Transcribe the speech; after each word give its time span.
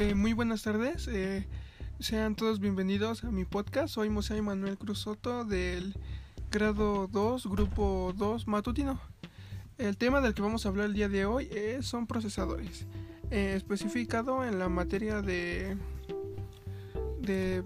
Eh, 0.00 0.14
muy 0.14 0.32
buenas 0.32 0.62
tardes, 0.62 1.08
eh, 1.08 1.46
sean 1.98 2.34
todos 2.34 2.58
bienvenidos 2.58 3.22
a 3.22 3.30
mi 3.30 3.44
podcast. 3.44 3.92
Soy 3.92 4.08
José 4.08 4.40
Manuel 4.40 4.78
Cruz 4.78 5.00
Soto 5.00 5.44
del 5.44 5.94
grado 6.50 7.06
2, 7.06 7.46
grupo 7.48 8.14
2 8.16 8.46
matutino. 8.46 8.98
El 9.76 9.98
tema 9.98 10.22
del 10.22 10.32
que 10.32 10.40
vamos 10.40 10.64
a 10.64 10.70
hablar 10.70 10.86
el 10.86 10.94
día 10.94 11.10
de 11.10 11.26
hoy 11.26 11.50
es, 11.52 11.84
son 11.84 12.06
procesadores, 12.06 12.86
eh, 13.30 13.52
especificado 13.54 14.42
en 14.42 14.58
la 14.58 14.70
materia 14.70 15.20
de, 15.20 15.76
de 17.20 17.62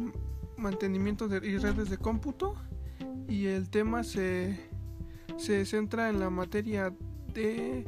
mantenimiento 0.56 1.28
de 1.28 1.36
y 1.46 1.56
redes 1.58 1.88
de 1.88 1.98
cómputo 1.98 2.56
y 3.28 3.46
el 3.46 3.70
tema 3.70 4.02
se, 4.02 4.58
se 5.36 5.64
centra 5.64 6.08
en 6.08 6.18
la 6.18 6.30
materia 6.30 6.92
de 7.32 7.86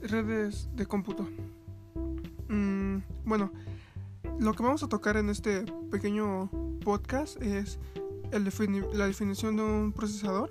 redes 0.00 0.68
de 0.76 0.86
cómputo. 0.86 1.28
Mm, 2.48 2.98
bueno, 3.24 3.52
lo 4.38 4.54
que 4.54 4.62
vamos 4.62 4.82
a 4.82 4.88
tocar 4.88 5.16
en 5.16 5.28
este 5.28 5.64
pequeño 5.90 6.50
podcast 6.84 7.40
es 7.42 7.78
la 8.32 9.06
definición 9.06 9.56
de 9.56 9.62
un 9.62 9.92
procesador, 9.92 10.50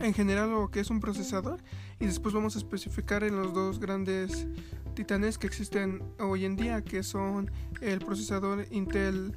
en 0.00 0.14
general 0.14 0.50
lo 0.50 0.70
que 0.70 0.80
es 0.80 0.90
un 0.90 1.00
procesador, 1.00 1.60
y 1.98 2.06
después 2.06 2.34
vamos 2.34 2.56
a 2.56 2.58
especificar 2.58 3.24
en 3.24 3.36
los 3.36 3.52
dos 3.52 3.80
grandes 3.80 4.46
titanes 4.94 5.38
que 5.38 5.46
existen 5.46 6.02
hoy 6.18 6.44
en 6.44 6.56
día, 6.56 6.82
que 6.82 7.02
son 7.02 7.50
el 7.80 7.98
procesador 8.00 8.66
Intel 8.70 9.34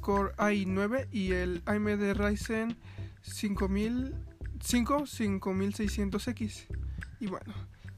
Core 0.00 0.32
i9 0.36 1.08
y 1.12 1.32
el 1.32 1.62
AMD 1.66 2.14
Ryzen 2.14 2.76
5005 3.22 5.02
5600X. 5.06 6.66
Y 7.20 7.26
bueno, 7.28 7.52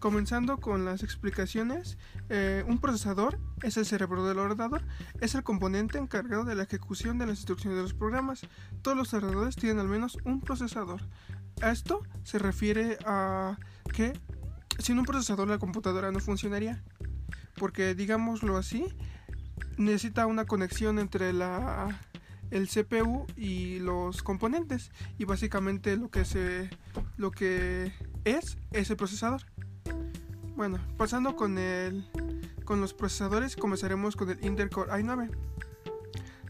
Comenzando 0.04 0.58
con 0.58 0.84
las 0.84 1.02
explicaciones, 1.02 1.96
eh, 2.28 2.62
un 2.68 2.78
procesador 2.78 3.38
es 3.62 3.78
el 3.78 3.86
cerebro 3.86 4.26
del 4.26 4.38
ordenador, 4.38 4.82
es 5.22 5.34
el 5.34 5.42
componente 5.42 5.96
encargado 5.96 6.44
de 6.44 6.54
la 6.54 6.64
ejecución 6.64 7.16
de 7.16 7.24
las 7.24 7.38
instrucciones 7.38 7.78
de 7.78 7.84
los 7.84 7.94
programas. 7.94 8.42
Todos 8.82 8.98
los 8.98 9.14
ordenadores 9.14 9.56
tienen 9.56 9.78
al 9.78 9.88
menos 9.88 10.18
un 10.26 10.42
procesador. 10.42 11.00
A 11.62 11.70
esto 11.70 12.02
se 12.22 12.38
refiere 12.38 12.98
a 13.06 13.56
que 13.94 14.12
sin 14.78 14.98
un 14.98 15.06
procesador 15.06 15.48
la 15.48 15.56
computadora 15.56 16.12
no 16.12 16.20
funcionaría, 16.20 16.84
porque 17.56 17.94
digámoslo 17.94 18.58
así, 18.58 18.84
necesita 19.78 20.26
una 20.26 20.44
conexión 20.44 20.98
entre 20.98 21.32
la 21.32 21.98
el 22.50 22.68
CPU 22.68 23.26
y 23.36 23.78
los 23.78 24.22
componentes 24.22 24.90
y 25.16 25.24
básicamente 25.24 25.96
lo 25.96 26.10
que 26.10 26.26
se 26.26 26.68
lo 27.16 27.30
que 27.30 27.94
es 28.26 28.58
es 28.70 28.90
el 28.90 28.98
procesador. 28.98 29.40
Bueno, 30.56 30.78
pasando 30.96 31.34
con 31.34 31.58
el 31.58 32.04
con 32.64 32.80
los 32.80 32.94
procesadores, 32.94 33.56
comenzaremos 33.56 34.14
con 34.16 34.30
el 34.30 34.42
Intel 34.44 34.70
Core 34.70 34.92
i9. 34.92 35.30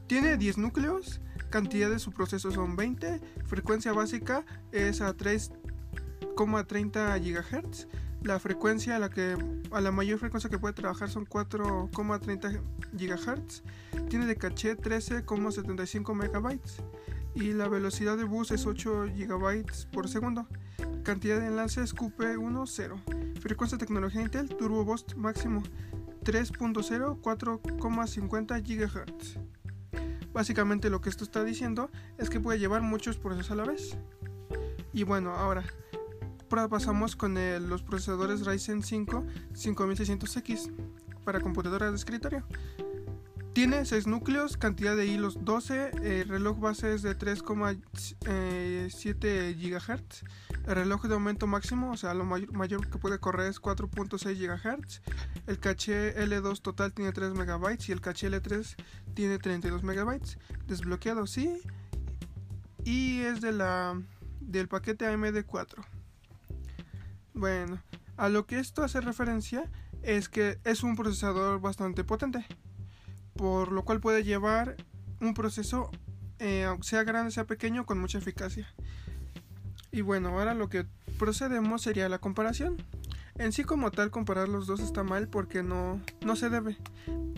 Tiene 0.06 0.36
10 0.36 0.58
núcleos, 0.58 1.20
cantidad 1.50 1.91
de 1.91 1.98
su 1.98 2.12
proceso 2.12 2.52
son 2.52 2.77
20, 2.77 3.20
frecuencia 3.47 3.92
básica 3.92 4.44
es 4.70 5.00
a 5.00 5.16
3,30 5.16 7.19
GHz, 7.19 7.88
la 8.22 8.38
frecuencia 8.38 8.97
a 8.97 8.98
la 8.98 9.08
que 9.10 9.36
a 9.70 9.80
la 9.80 9.91
mayor 9.91 10.19
frecuencia 10.19 10.50
que 10.50 10.58
puede 10.58 10.75
trabajar 10.75 11.08
son 11.10 11.27
4,30 11.27 12.60
GHz, 12.92 13.62
tiene 14.08 14.27
de 14.27 14.36
caché 14.36 14.77
13,75 14.77 16.14
MB 16.14 16.58
y 17.34 17.55
la 17.55 17.69
velocidad 17.69 18.16
de 18.16 18.25
bus 18.25 18.50
es 18.50 18.66
8 18.66 19.06
GB 19.16 19.64
por 19.92 20.08
segundo. 20.08 20.48
Cantidad 21.02 21.41
de 21.41 21.47
enlaces 21.47 21.94
QP10. 21.94 23.23
Frecuencia 23.45 23.77
tecnología 23.77 24.23
Intel 24.23 24.48
Turbo 24.48 24.87
Boost 24.87 25.17
máximo 25.17 25.62
3.0 26.25 27.20
4,50 27.20 28.62
GHz. 28.62 29.39
Básicamente 30.32 30.88
lo 30.88 31.03
que 31.03 31.10
esto 31.10 31.25
está 31.25 31.44
diciendo 31.44 31.91
es 32.16 32.31
que 32.31 32.41
puede 32.41 32.59
llevar 32.59 32.81
muchos 32.81 33.19
procesos 33.19 33.50
a 33.50 33.56
la 33.56 33.65
vez. 33.65 33.99
Y 34.94 35.03
bueno, 35.05 35.34
ahora 35.34 35.62
pasamos 36.71 37.16
con 37.16 37.34
los 37.69 37.82
procesadores 37.82 38.47
Ryzen 38.47 38.82
5 38.82 39.27
5600X 39.53 40.72
para 41.26 41.41
computadoras 41.41 41.91
de 41.91 41.97
escritorio. 41.97 42.47
Tiene 43.54 43.84
6 43.84 44.09
núcleos, 44.09 44.56
cantidad 44.56 44.97
de 44.97 45.06
hilos 45.06 45.44
12, 45.44 45.92
el 46.03 46.28
reloj 46.28 46.59
base 46.59 46.92
es 46.92 47.03
de 47.03 47.16
3,7 47.16 49.54
GHz, 49.54 50.25
el 50.66 50.75
reloj 50.75 51.04
de 51.04 51.15
aumento 51.15 51.47
máximo, 51.47 51.93
o 51.93 51.97
sea, 51.97 52.14
lo 52.14 52.25
mayor, 52.25 52.91
que 52.91 52.98
puede 52.98 53.20
correr 53.20 53.48
es 53.48 53.62
4.6 53.62 54.37
GHz, 54.37 55.03
el 55.47 55.60
caché 55.60 56.16
L2 56.26 56.62
total 56.62 56.93
tiene 56.93 57.12
3 57.12 57.34
MB 57.34 57.78
y 57.87 57.93
el 57.93 58.00
caché 58.00 58.28
L3 58.28 58.75
tiene 59.14 59.38
32 59.38 59.84
MB, 59.84 60.20
desbloqueado 60.66 61.28
sí, 61.28 61.60
y 62.82 63.20
es 63.20 63.41
de 63.41 63.53
la 63.53 63.97
del 64.41 64.66
paquete 64.66 65.06
AMD4. 65.06 65.87
Bueno, 67.34 67.81
a 68.16 68.28
lo 68.28 68.47
que 68.47 68.59
esto 68.59 68.82
hace 68.82 69.00
referencia 69.00 69.70
es 70.03 70.28
que 70.28 70.59
es 70.64 70.82
un 70.82 70.97
procesador 70.97 71.60
bastante 71.60 72.03
potente 72.03 72.44
por 73.37 73.72
lo 73.72 73.84
cual 73.84 74.00
puede 74.00 74.25
llevar 74.25 74.77
un 75.21 75.34
proceso, 75.34 75.91
eh, 76.39 76.69
sea 76.83 77.05
grande, 77.05 77.31
sea 77.31 77.45
pequeño, 77.45 77.87
con 77.87 77.99
mucha 77.99 78.19
eficacia. 78.19 78.67
Y 79.91 80.00
bueno, 80.00 80.31
ahora 80.31 80.55
lo 80.55 80.69
que 80.69 80.87
procedemos 81.19 81.83
sería 81.83 82.09
la 82.09 82.19
comparación. 82.19 82.77
En 83.37 83.53
sí 83.53 83.65
como 83.65 83.91
tal 83.91 84.11
comparar 84.11 84.49
los 84.49 84.67
dos 84.67 84.81
está 84.81 85.03
mal 85.03 85.28
porque 85.28 85.62
no, 85.62 86.00
no 86.25 86.37
se 86.37 86.50
debe, 86.50 86.77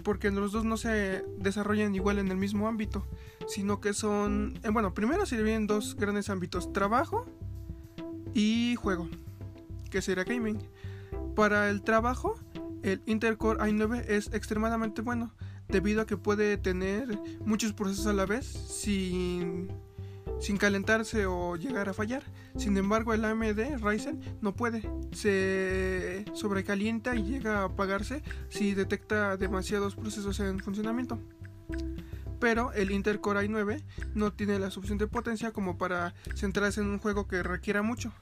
porque 0.05 0.31
los 0.31 0.53
dos 0.53 0.65
no 0.65 0.77
se 0.77 1.25
desarrollan 1.39 1.95
igual 1.95 2.19
en 2.19 2.31
el 2.31 2.37
mismo 2.37 2.69
ámbito, 2.69 3.07
sino 3.49 3.81
que 3.81 3.95
son, 3.95 4.59
eh, 4.63 4.69
bueno, 4.71 4.93
primero 4.93 5.25
se 5.25 5.39
dividen 5.39 5.67
dos 5.67 5.97
grandes 5.97 6.29
ámbitos, 6.29 6.73
trabajo 6.73 7.27
y 8.35 8.75
juego, 8.77 9.09
que 9.91 10.03
sería 10.03 10.25
gaming. 10.25 10.59
Para 11.35 11.71
el 11.71 11.83
trabajo, 11.83 12.35
el 12.83 13.03
Intel 13.07 13.37
Core 13.37 13.61
i9 13.61 14.05
es 14.09 14.33
extremadamente 14.33 15.03
bueno, 15.03 15.33
debido 15.69 16.03
a 16.03 16.07
que 16.07 16.17
puede 16.17 16.57
tener 16.57 17.19
muchos 17.45 17.73
procesos 17.73 18.07
a 18.07 18.13
la 18.13 18.27
vez 18.27 18.47
sin, 18.47 19.69
sin 20.41 20.57
calentarse 20.57 21.27
o 21.27 21.57
llegar 21.57 21.89
a 21.89 21.95
fallar. 21.95 22.23
Sin 22.57 22.77
embargo, 22.77 23.15
el 23.15 23.25
AMD 23.25 23.83
Ryzen 23.83 24.21
no 24.41 24.55
puede. 24.55 24.89
Se 25.13 26.25
sobrecalienta 26.35 27.17
y 27.17 27.25
llega 27.25 27.61
a 27.61 27.65
apagarse 27.65 28.23
si 28.49 28.75
detecta 28.75 29.37
demasiados 29.37 29.97
procesos 29.97 30.39
en 30.41 30.61
funcionamiento. 30.61 31.19
Pero 32.39 32.73
el 32.73 32.91
Intel 32.91 33.21
Core 33.21 33.49
i9 33.49 33.83
no 34.15 34.33
tiene 34.33 34.59
la 34.59 34.71
suficiente 34.71 35.07
potencia 35.07 35.53
como 35.53 35.79
para 35.79 36.15
centrarse 36.35 36.81
en 36.81 36.89
un 36.89 36.99
juego 36.99 37.27
que 37.27 37.43
requiera 37.43 37.83
mucho. 37.83 38.13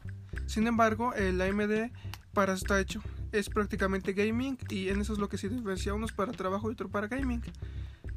Sin 0.46 0.66
embargo, 0.66 1.14
el 1.14 1.40
AMD 1.40 1.90
para 2.32 2.54
eso 2.54 2.64
está 2.64 2.80
hecho 2.80 3.02
es 3.34 3.50
prácticamente 3.50 4.12
gaming 4.12 4.56
y 4.70 4.88
en 4.88 5.00
eso 5.00 5.12
es 5.12 5.18
lo 5.18 5.28
que 5.28 5.38
se 5.38 5.48
diferencia 5.48 5.92
unos 5.92 6.12
para 6.12 6.32
trabajo 6.32 6.70
y 6.70 6.74
otro 6.74 6.88
para 6.88 7.08
gaming. 7.08 7.42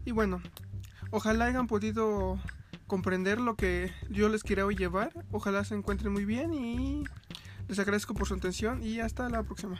Y 0.05 0.11
bueno, 0.11 0.41
ojalá 1.09 1.45
hayan 1.45 1.67
podido 1.67 2.39
comprender 2.85 3.39
lo 3.39 3.55
que 3.55 3.91
yo 4.09 4.29
les 4.29 4.43
quiero 4.43 4.69
llevar. 4.69 5.11
Ojalá 5.31 5.63
se 5.63 5.75
encuentren 5.75 6.13
muy 6.13 6.25
bien 6.25 6.53
y 6.53 7.03
les 7.67 7.79
agradezco 7.79 8.13
por 8.13 8.27
su 8.27 8.35
atención 8.35 8.83
y 8.83 8.99
hasta 8.99 9.27
la 9.27 9.43
próxima. 9.43 9.79